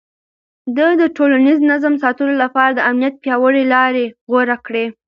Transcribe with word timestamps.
ده 0.75 0.87
د 1.01 1.03
ټولنيز 1.17 1.57
نظم 1.71 1.93
ساتلو 2.03 2.33
لپاره 2.43 2.71
د 2.73 2.79
امنيت 2.91 3.15
پياوړې 3.23 3.63
لارې 3.73 4.05
غوره 4.29 4.57
کړې. 4.65 4.85